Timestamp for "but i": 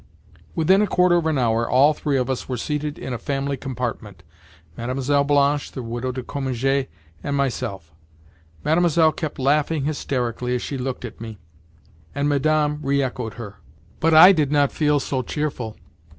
13.99-14.31